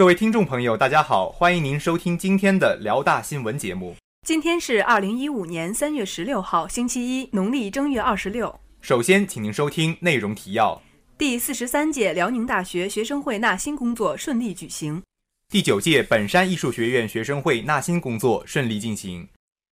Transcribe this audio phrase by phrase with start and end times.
[0.00, 3.94] 各位听众朋友，大家好，欢迎您收听今天的辽大新闻节目。
[4.26, 8.58] 今天是二零一五年三月十六号，星期一，农历正月二十六。
[8.80, 10.80] 首先，请您收听内容提要：
[11.18, 15.02] 第四十三届辽宁大学学生会纳新工作顺利举行；
[15.50, 19.26] 第九届本山艺术学院学生会纳新工作顺利进行；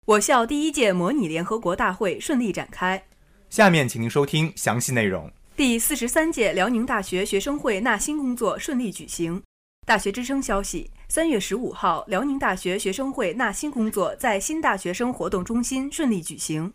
[0.05, 3.03] 我校第一届模拟联合国大会顺利展开。
[3.49, 9.43] 下面，请您收听详细内容：第四十三届辽宁大学学生会纳新工作顺利举行。
[9.85, 16.71] 大学之声消息，三月十五号，辽宁大学学生会纳新工作在新大学生活动中心顺利举行。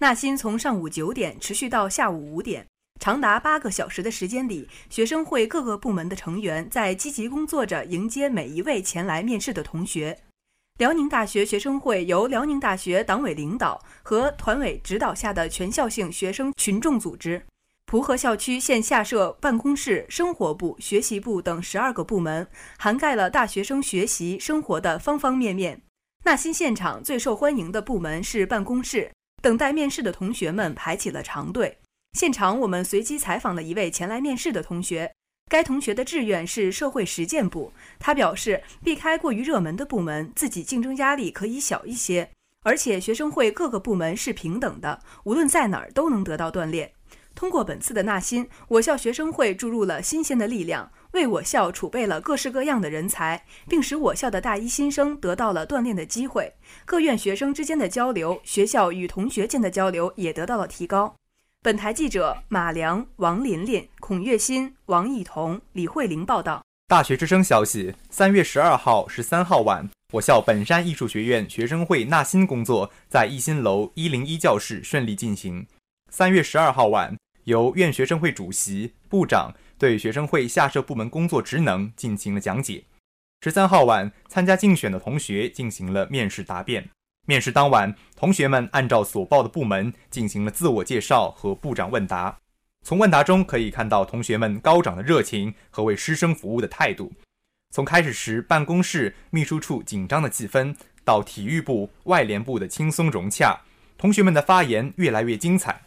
[0.00, 2.66] 纳新从上午九点持续到下午五点，
[3.00, 10.18] 长达八个小时的时间里，学生会各个部门的成员在积极工作着，迎接每一位前来面试的同学。
[10.78, 17.42] 辽宁大学学生会由辽宁大学党委领导和团委指导下的全校性学生群众组织。
[17.90, 22.46] 蒲河校区现下设办公室、生活部、学习部等十二个部门，
[22.78, 25.82] 涵盖了大学生学习生活的方方面面。
[26.22, 29.10] 纳新现场最受欢迎的部门是办公室，
[29.42, 31.78] 等待面试的同学们排起了长队。
[32.12, 35.12] 现场我们随机采访了一位前来面试的同学，
[35.50, 37.72] 该同学的志愿是社会实践部。
[37.98, 42.30] 他表示，避开过于热门的部门，自己竞争压力可以小一些，
[42.62, 46.92] 而且学生会各个部门是平等的，无论在哪儿都能得到锻炼。
[47.40, 56.52] 通过本次的纳新，我校学生会注入了新鲜的力量，为我校储备了各式各样的人才，并使我校的大一新生得到了锻炼的机会。
[56.84, 61.14] 各院学生之间的交流，学校与同学间的交流也得到了提高。
[61.62, 66.62] 本台记者马良、王琳琳、孔月新、王艺彤、李慧玲报道。
[66.88, 75.66] 大学之声消息：三月十二号、十三号晚，我校本山艺术学院学生会纳新工作在一新楼一零一教室顺利进行。
[76.10, 77.16] 三月十二号晚，
[77.50, 82.84] 由院学生会主席、部长对学生会下设部门工作职能进行了讲解。
[83.42, 86.88] 十三号晚，参加竞选的同学进行了面试答辩。
[87.26, 92.38] 面试当晚，同学们按照所报的部门进行了自我介绍和部长问答。
[92.86, 97.12] 从问答中可以看到同学们高涨的热情和为师生服务的态度。
[97.74, 100.74] 从开始时办公室、秘书处紧张的气氛，
[101.04, 103.60] 到体育部、外联部的轻松融洽，
[103.98, 105.82] 同学们的发言越来越精彩。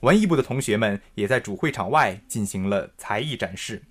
[0.00, 3.82] 文艺部的同学们也在主会场外进行了才艺展示。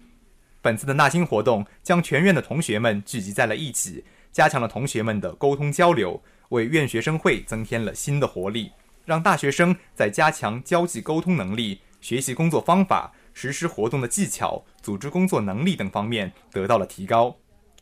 [0.62, 8.72] 本次的纳新活动将全院的同学们聚集在了一起，加强了同学们的沟通交流，为院学生会增添了新的活力，
[9.06, 17.36] 让大学生在加强交际沟通能力、学习工作方法、实施活动的技巧、组织工作能力等方面得到了提高。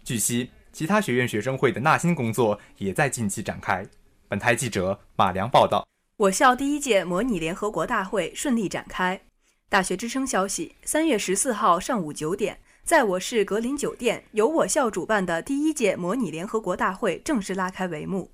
[0.03, 3.85] 据悉，其他学院学生会的纳新工作也在近期展开。
[4.27, 5.85] 本台记者马良报道。
[6.17, 9.19] 我校第一届模拟联合国大会顺利展开。
[9.67, 18.31] 大学之声消息：三月十四号上午九点，在我市格林酒店，由我校主办的第一届模拟联合国大会正式拉开帷幕。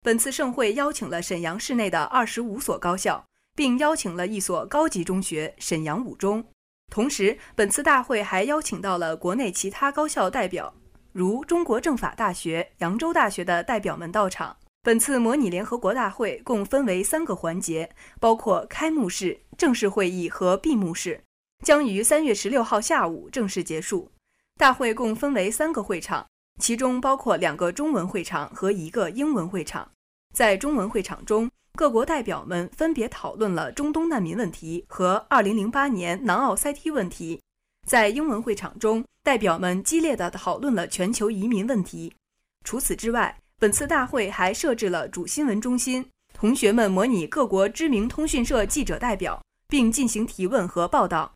[0.00, 6.44] 本次盛会邀请了沈阳市内的二十五所高校，并邀请了一所高级中学——沈阳五中。
[6.92, 10.72] 同时，本次大会还邀请到了国内其他高校代表，
[11.10, 14.56] 如中国政法大学、扬州大学的代表们到场。
[14.84, 17.88] 本次模拟联合国大会共分为三个环节，
[18.20, 21.22] 包括开幕式、正式会议和闭幕式，
[21.64, 24.10] 将于三月十六号下午正式结束。
[24.58, 26.26] 大会共分为三个会场，
[26.60, 29.90] 其中包括两个中文会场和一个英文会场。
[30.34, 37.40] 在中文会场中，各国代表们分别讨论了中东难民问题和二零零八年南奥塞梯问题；
[37.88, 42.12] 在英文会场中，代表们激烈地讨论了全球移民问题。
[42.64, 46.04] 除此之外，本次大会还设置了主新闻中心，
[46.34, 51.32] 同学们模拟各国知名通讯社记者代表，并进行提问和报道。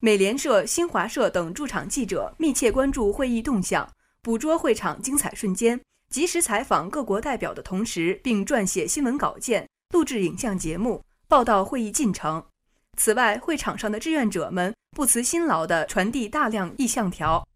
[0.00, 3.88] 美联社、新华社等驻场记者密切关注会议动向，
[4.22, 5.80] 捕捉会场精彩瞬间，
[6.10, 12.44] 及时采访各国代表的同时，并撰写新闻稿件、录制影像节目，报道会议进程。
[12.96, 17.46] 此外，会场上的志愿者们不辞辛劳地传递大量意向条，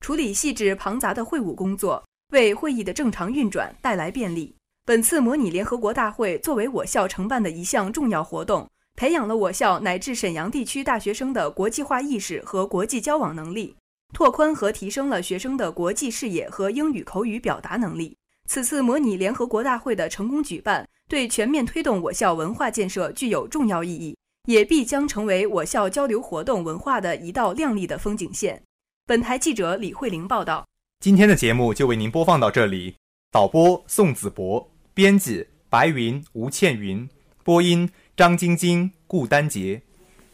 [0.00, 2.02] 处理细致庞杂的会务工作。
[2.32, 4.54] 为会议的正常运转带来便利。
[4.84, 13.76] 本次模拟联合国大会作为我校承办的一项重要活动，培养了我校乃至沈阳地区大学生的国际化意识和国际交往能力，
[14.14, 18.16] 拓宽和提升了学生的国际视野和英语口语表达能力。
[18.48, 28.62] 此次模拟联合国大会的成功举办，对全面推动我校文化建设具有重要意义，也必将成为我校交流活动文化的一道亮丽的风景线。
[29.04, 30.64] 本台记者李慧玲报道。
[30.98, 32.96] 今天的节目就为您播放到这里。
[33.30, 37.08] 导播宋子博，编辑白云、吴倩云，
[37.44, 39.82] 播音张晶晶、顾丹杰。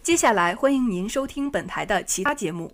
[0.03, 2.73] 接下来欢迎您收听本台的其他节目。